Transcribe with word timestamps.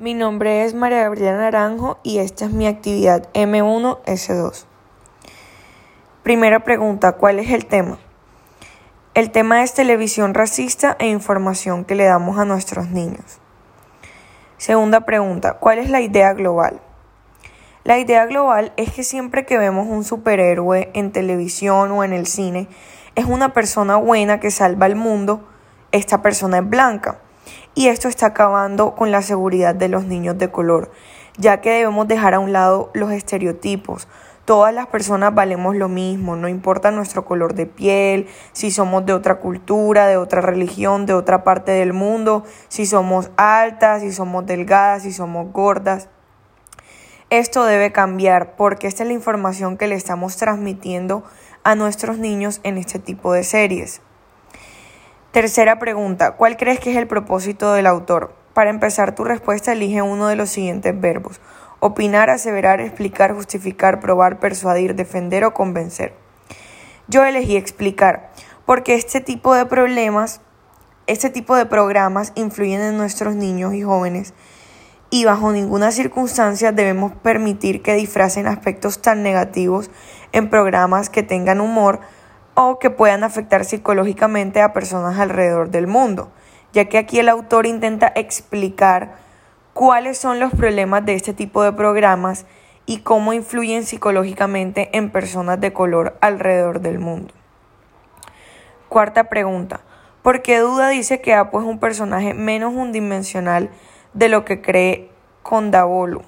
Mi 0.00 0.14
nombre 0.14 0.64
es 0.64 0.72
María 0.72 1.02
Gabriela 1.02 1.36
Naranjo 1.36 1.98
y 2.02 2.20
esta 2.20 2.46
es 2.46 2.52
mi 2.52 2.66
actividad 2.66 3.28
M1S2. 3.34 4.64
Primera 6.22 6.60
pregunta, 6.60 7.12
¿cuál 7.12 7.38
es 7.38 7.50
el 7.50 7.66
tema? 7.66 7.98
El 9.12 9.30
tema 9.30 9.62
es 9.62 9.74
televisión 9.74 10.32
racista 10.32 10.96
e 10.98 11.08
información 11.08 11.84
que 11.84 11.96
le 11.96 12.04
damos 12.04 12.38
a 12.38 12.46
nuestros 12.46 12.88
niños. 12.88 13.40
Segunda 14.56 15.02
pregunta, 15.02 15.58
¿cuál 15.58 15.76
es 15.76 15.90
la 15.90 16.00
idea 16.00 16.32
global? 16.32 16.80
La 17.84 17.98
idea 17.98 18.24
global 18.24 18.72
es 18.78 18.94
que 18.94 19.04
siempre 19.04 19.44
que 19.44 19.58
vemos 19.58 19.86
un 19.86 20.04
superhéroe 20.04 20.90
en 20.94 21.12
televisión 21.12 21.90
o 21.90 22.04
en 22.04 22.14
el 22.14 22.26
cine, 22.26 22.68
es 23.16 23.26
una 23.26 23.52
persona 23.52 23.96
buena 23.96 24.40
que 24.40 24.50
salva 24.50 24.86
al 24.86 24.96
mundo, 24.96 25.46
esta 25.92 26.22
persona 26.22 26.60
es 26.60 26.66
blanca. 26.70 27.18
Y 27.74 27.86
esto 27.86 28.08
está 28.08 28.26
acabando 28.26 28.94
con 28.94 29.12
la 29.12 29.22
seguridad 29.22 29.74
de 29.74 29.88
los 29.88 30.04
niños 30.04 30.36
de 30.38 30.50
color, 30.50 30.90
ya 31.38 31.60
que 31.60 31.70
debemos 31.70 32.08
dejar 32.08 32.34
a 32.34 32.40
un 32.40 32.52
lado 32.52 32.90
los 32.94 33.12
estereotipos. 33.12 34.08
Todas 34.44 34.74
las 34.74 34.88
personas 34.88 35.32
valemos 35.32 35.76
lo 35.76 35.88
mismo, 35.88 36.34
no 36.34 36.48
importa 36.48 36.90
nuestro 36.90 37.24
color 37.24 37.54
de 37.54 37.66
piel, 37.66 38.26
si 38.52 38.72
somos 38.72 39.06
de 39.06 39.12
otra 39.12 39.36
cultura, 39.36 40.08
de 40.08 40.16
otra 40.16 40.40
religión, 40.40 41.06
de 41.06 41.14
otra 41.14 41.44
parte 41.44 41.70
del 41.70 41.92
mundo, 41.92 42.42
si 42.66 42.86
somos 42.86 43.30
altas, 43.36 44.02
si 44.02 44.10
somos 44.10 44.46
delgadas, 44.46 45.04
si 45.04 45.12
somos 45.12 45.52
gordas. 45.52 46.08
Esto 47.28 47.64
debe 47.64 47.92
cambiar 47.92 48.56
porque 48.56 48.88
esta 48.88 49.04
es 49.04 49.08
la 49.08 49.14
información 49.14 49.76
que 49.76 49.86
le 49.86 49.94
estamos 49.94 50.36
transmitiendo 50.36 51.22
a 51.62 51.76
nuestros 51.76 52.18
niños 52.18 52.58
en 52.64 52.76
este 52.76 52.98
tipo 52.98 53.32
de 53.32 53.44
series. 53.44 54.02
Tercera 55.32 55.78
pregunta, 55.78 56.32
¿cuál 56.32 56.56
crees 56.56 56.80
que 56.80 56.90
es 56.90 56.96
el 56.96 57.06
propósito 57.06 57.72
del 57.72 57.86
autor? 57.86 58.34
Para 58.52 58.70
empezar 58.70 59.14
tu 59.14 59.22
respuesta 59.22 59.70
elige 59.70 60.02
uno 60.02 60.26
de 60.26 60.34
los 60.34 60.50
siguientes 60.50 61.00
verbos. 61.00 61.40
Opinar, 61.78 62.30
aseverar, 62.30 62.80
explicar, 62.80 63.32
justificar, 63.32 64.00
probar, 64.00 64.40
persuadir, 64.40 64.96
defender 64.96 65.44
o 65.44 65.54
convencer. 65.54 66.14
Yo 67.06 67.24
elegí 67.24 67.56
explicar, 67.56 68.32
porque 68.66 68.96
este 68.96 69.20
tipo 69.20 69.54
de 69.54 69.66
problemas, 69.66 70.40
este 71.06 71.30
tipo 71.30 71.54
de 71.54 71.66
programas 71.66 72.32
influyen 72.34 72.80
en 72.80 72.96
nuestros 72.96 73.36
niños 73.36 73.74
y 73.74 73.82
jóvenes 73.82 74.34
y 75.10 75.26
bajo 75.26 75.52
ninguna 75.52 75.92
circunstancia 75.92 76.72
debemos 76.72 77.12
permitir 77.12 77.82
que 77.82 77.94
disfracen 77.94 78.48
aspectos 78.48 79.00
tan 79.00 79.22
negativos 79.22 79.92
en 80.32 80.50
programas 80.50 81.08
que 81.08 81.22
tengan 81.22 81.60
humor 81.60 82.00
o 82.62 82.78
que 82.78 82.90
puedan 82.90 83.24
afectar 83.24 83.64
psicológicamente 83.64 84.60
a 84.60 84.74
personas 84.74 85.18
alrededor 85.18 85.70
del 85.70 85.86
mundo, 85.86 86.30
ya 86.74 86.84
que 86.84 86.98
aquí 86.98 87.18
el 87.18 87.30
autor 87.30 87.64
intenta 87.64 88.12
explicar 88.14 89.14
cuáles 89.72 90.18
son 90.18 90.40
los 90.40 90.52
problemas 90.52 91.06
de 91.06 91.14
este 91.14 91.32
tipo 91.32 91.62
de 91.62 91.72
programas 91.72 92.44
y 92.84 92.98
cómo 92.98 93.32
influyen 93.32 93.84
psicológicamente 93.86 94.90
en 94.92 95.08
personas 95.08 95.58
de 95.58 95.72
color 95.72 96.18
alrededor 96.20 96.80
del 96.80 96.98
mundo. 96.98 97.32
Cuarta 98.90 99.30
pregunta. 99.30 99.80
¿Por 100.20 100.42
qué 100.42 100.58
Duda 100.58 100.90
dice 100.90 101.22
que 101.22 101.32
Apo 101.32 101.60
es 101.60 101.66
un 101.66 101.78
personaje 101.78 102.34
menos 102.34 102.74
unidimensional 102.74 103.70
de 104.12 104.28
lo 104.28 104.44
que 104.44 104.60
cree 104.60 105.10
Condabolu. 105.42 106.20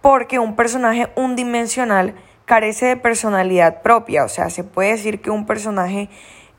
Porque 0.00 0.38
un 0.38 0.54
personaje 0.54 1.10
unidimensional 1.16 2.14
carece 2.44 2.86
de 2.86 2.96
personalidad 2.96 3.82
propia, 3.82 4.24
o 4.24 4.28
sea, 4.28 4.50
se 4.50 4.64
puede 4.64 4.90
decir 4.90 5.20
que 5.22 5.30
un 5.30 5.46
personaje 5.46 6.10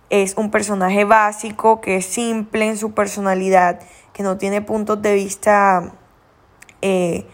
es 0.09 0.35
un 0.37 0.51
personaje 0.51 1.03
básico, 1.03 1.81
que 1.81 1.97
es 1.97 2.05
simple 2.05 2.67
en 2.67 2.77
su 2.77 2.93
personalidad, 2.93 3.79
que 4.13 4.23
no 4.23 4.37
tiene 4.37 4.61
puntos 4.61 5.01
de 5.01 5.13
vista 5.13 5.93
eh, 6.81 7.25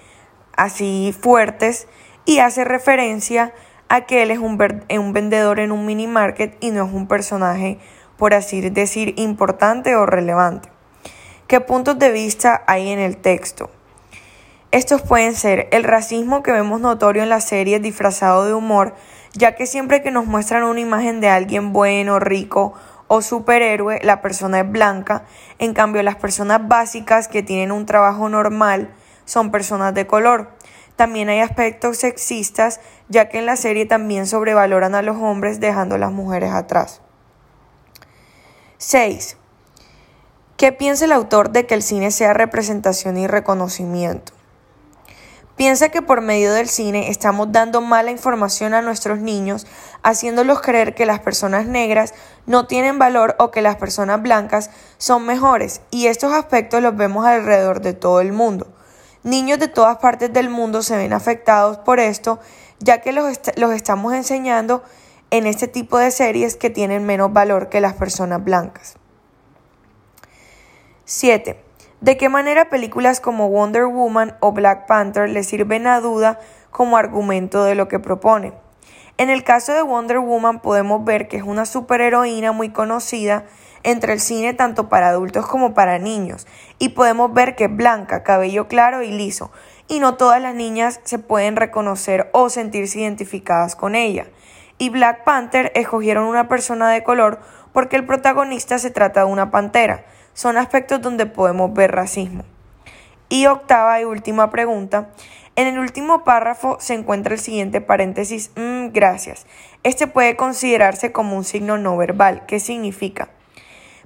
así 0.55 1.15
fuertes 1.19 1.87
y 2.25 2.39
hace 2.39 2.63
referencia 2.63 3.53
a 3.89 4.01
que 4.05 4.23
él 4.23 4.31
es 4.31 4.39
un, 4.39 4.57
un 4.89 5.13
vendedor 5.13 5.59
en 5.59 5.71
un 5.71 5.85
mini 5.85 6.07
market 6.07 6.57
y 6.61 6.71
no 6.71 6.85
es 6.85 6.93
un 6.93 7.07
personaje, 7.07 7.77
por 8.17 8.33
así 8.33 8.61
decir, 8.69 9.13
importante 9.17 9.95
o 9.95 10.05
relevante. 10.05 10.69
¿Qué 11.47 11.59
puntos 11.59 11.99
de 11.99 12.11
vista 12.11 12.63
hay 12.67 12.89
en 12.89 12.99
el 12.99 13.17
texto? 13.17 13.69
Estos 14.71 15.01
pueden 15.01 15.35
ser 15.35 15.67
el 15.71 15.83
racismo 15.83 16.43
que 16.43 16.53
vemos 16.53 16.79
notorio 16.79 17.23
en 17.23 17.27
la 17.27 17.41
serie 17.41 17.81
disfrazado 17.81 18.45
de 18.45 18.53
humor, 18.53 18.95
ya 19.33 19.53
que 19.53 19.65
siempre 19.65 20.01
que 20.01 20.11
nos 20.11 20.27
muestran 20.27 20.63
una 20.63 20.79
imagen 20.79 21.19
de 21.19 21.27
alguien 21.27 21.73
bueno, 21.73 22.19
rico 22.21 22.73
o 23.09 23.21
superhéroe, 23.21 23.99
la 24.01 24.21
persona 24.21 24.61
es 24.61 24.71
blanca, 24.71 25.25
en 25.59 25.73
cambio 25.73 26.01
las 26.03 26.15
personas 26.15 26.69
básicas 26.69 27.27
que 27.27 27.43
tienen 27.43 27.73
un 27.73 27.85
trabajo 27.85 28.29
normal 28.29 28.89
son 29.25 29.51
personas 29.51 29.93
de 29.93 30.07
color. 30.07 30.51
También 30.95 31.27
hay 31.27 31.41
aspectos 31.41 31.97
sexistas, 31.97 32.79
ya 33.09 33.27
que 33.27 33.39
en 33.39 33.47
la 33.47 33.57
serie 33.57 33.85
también 33.85 34.25
sobrevaloran 34.25 34.95
a 34.95 35.01
los 35.01 35.17
hombres 35.17 35.59
dejando 35.59 35.95
a 35.95 35.97
las 35.97 36.13
mujeres 36.13 36.53
atrás. 36.53 37.01
6. 38.77 39.35
¿Qué 40.55 40.71
piensa 40.71 41.03
el 41.03 41.11
autor 41.11 41.49
de 41.49 41.65
que 41.65 41.73
el 41.73 41.83
cine 41.83 42.09
sea 42.11 42.31
representación 42.33 43.17
y 43.17 43.27
reconocimiento? 43.27 44.31
Piensa 45.61 45.89
que 45.89 46.01
por 46.01 46.21
medio 46.21 46.53
del 46.53 46.67
cine 46.67 47.11
estamos 47.11 47.51
dando 47.51 47.81
mala 47.81 48.09
información 48.09 48.73
a 48.73 48.81
nuestros 48.81 49.19
niños, 49.19 49.67
haciéndolos 50.01 50.59
creer 50.59 50.95
que 50.95 51.05
las 51.05 51.19
personas 51.19 51.67
negras 51.67 52.15
no 52.47 52.65
tienen 52.65 52.97
valor 52.97 53.35
o 53.37 53.51
que 53.51 53.61
las 53.61 53.75
personas 53.75 54.23
blancas 54.23 54.71
son 54.97 55.23
mejores, 55.23 55.81
y 55.91 56.07
estos 56.07 56.33
aspectos 56.33 56.81
los 56.81 56.97
vemos 56.97 57.27
alrededor 57.27 57.81
de 57.81 57.93
todo 57.93 58.21
el 58.21 58.33
mundo. 58.33 58.73
Niños 59.21 59.59
de 59.59 59.67
todas 59.67 59.99
partes 59.99 60.33
del 60.33 60.49
mundo 60.49 60.81
se 60.81 60.97
ven 60.97 61.13
afectados 61.13 61.77
por 61.77 61.99
esto, 61.99 62.39
ya 62.79 63.01
que 63.01 63.11
los, 63.11 63.39
los 63.55 63.71
estamos 63.71 64.15
enseñando 64.15 64.81
en 65.29 65.45
este 65.45 65.67
tipo 65.67 65.99
de 65.99 66.09
series 66.09 66.55
que 66.55 66.71
tienen 66.71 67.05
menos 67.05 67.33
valor 67.33 67.69
que 67.69 67.81
las 67.81 67.93
personas 67.93 68.43
blancas. 68.43 68.95
7. 71.05 71.70
¿De 72.01 72.17
qué 72.17 72.29
manera 72.29 72.71
películas 72.71 73.19
como 73.19 73.49
Wonder 73.49 73.85
Woman 73.85 74.35
o 74.39 74.53
Black 74.53 74.87
Panther 74.87 75.29
le 75.29 75.43
sirven 75.43 75.85
a 75.85 75.99
duda 75.99 76.39
como 76.71 76.97
argumento 76.97 77.63
de 77.63 77.75
lo 77.75 77.87
que 77.87 77.99
propone? 77.99 78.53
En 79.19 79.29
el 79.29 79.43
caso 79.43 79.71
de 79.73 79.83
Wonder 79.83 80.17
Woman 80.17 80.61
podemos 80.61 81.05
ver 81.05 81.27
que 81.27 81.37
es 81.37 81.43
una 81.43 81.67
superheroína 81.67 82.53
muy 82.53 82.69
conocida 82.69 83.45
entre 83.83 84.13
el 84.13 84.19
cine 84.19 84.55
tanto 84.55 84.89
para 84.89 85.09
adultos 85.09 85.45
como 85.45 85.75
para 85.75 85.99
niños 85.99 86.47
y 86.79 86.89
podemos 86.89 87.31
ver 87.35 87.55
que 87.55 87.65
es 87.65 87.75
blanca, 87.75 88.23
cabello 88.23 88.67
claro 88.67 89.03
y 89.03 89.11
liso 89.11 89.51
y 89.87 89.99
no 89.99 90.15
todas 90.15 90.41
las 90.41 90.55
niñas 90.55 91.01
se 91.03 91.19
pueden 91.19 91.55
reconocer 91.55 92.31
o 92.33 92.49
sentirse 92.49 92.99
identificadas 92.99 93.75
con 93.75 93.93
ella. 93.93 94.25
Y 94.79 94.89
Black 94.89 95.23
Panther 95.23 95.71
escogieron 95.75 96.25
una 96.25 96.47
persona 96.47 96.89
de 96.89 97.03
color 97.03 97.41
porque 97.73 97.95
el 97.95 98.07
protagonista 98.07 98.79
se 98.79 98.89
trata 98.89 99.19
de 99.19 99.27
una 99.27 99.51
pantera 99.51 100.03
son 100.33 100.57
aspectos 100.57 101.01
donde 101.01 101.25
podemos 101.25 101.73
ver 101.73 101.91
racismo. 101.91 102.43
Y 103.29 103.45
octava 103.45 103.99
y 104.01 104.03
última 104.03 104.49
pregunta. 104.49 105.09
En 105.55 105.67
el 105.67 105.79
último 105.79 106.23
párrafo 106.23 106.77
se 106.79 106.93
encuentra 106.93 107.33
el 107.33 107.39
siguiente 107.39 107.81
paréntesis, 107.81 108.51
mm, 108.55 108.87
gracias. 108.93 109.45
Este 109.83 110.07
puede 110.07 110.35
considerarse 110.35 111.11
como 111.11 111.35
un 111.35 111.43
signo 111.43 111.77
no 111.77 111.97
verbal. 111.97 112.45
¿Qué 112.45 112.59
significa? 112.59 113.29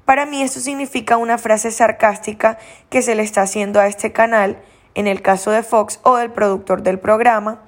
Para 0.05 0.25
mí 0.25 0.41
esto 0.41 0.59
significa 0.59 1.17
una 1.17 1.37
frase 1.37 1.71
sarcástica 1.71 2.59
que 2.89 3.01
se 3.01 3.15
le 3.15 3.23
está 3.23 3.41
haciendo 3.41 3.79
a 3.79 3.87
este 3.87 4.11
canal, 4.11 4.61
en 4.93 5.07
el 5.07 5.21
caso 5.21 5.51
de 5.51 5.63
Fox 5.63 5.99
o 6.03 6.15
del 6.17 6.31
productor 6.31 6.83
del 6.83 6.99
programa, 6.99 7.63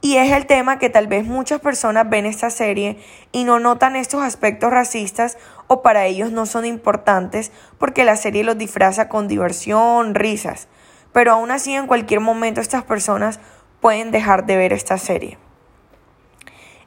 y 0.00 0.16
es 0.16 0.32
el 0.32 0.46
tema 0.46 0.78
que 0.78 0.90
tal 0.90 1.08
vez 1.08 1.26
muchas 1.26 1.60
personas 1.60 2.08
ven 2.08 2.24
esta 2.24 2.50
serie 2.50 2.98
y 3.32 3.44
no 3.44 3.58
notan 3.58 3.96
estos 3.96 4.22
aspectos 4.22 4.70
racistas 4.70 5.38
o 5.66 5.82
para 5.82 6.06
ellos 6.06 6.30
no 6.30 6.46
son 6.46 6.64
importantes 6.64 7.50
porque 7.78 8.04
la 8.04 8.16
serie 8.16 8.44
los 8.44 8.56
disfraza 8.56 9.08
con 9.08 9.26
diversión, 9.26 10.14
risas. 10.14 10.68
Pero 11.12 11.32
aún 11.32 11.50
así 11.50 11.74
en 11.74 11.88
cualquier 11.88 12.20
momento 12.20 12.60
estas 12.60 12.84
personas 12.84 13.40
pueden 13.80 14.12
dejar 14.12 14.46
de 14.46 14.56
ver 14.56 14.72
esta 14.72 14.98
serie. 14.98 15.36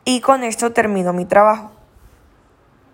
Y 0.06 0.22
con 0.22 0.44
esto 0.44 0.72
termino 0.72 1.12
mi 1.12 1.26
trabajo. 1.26 1.81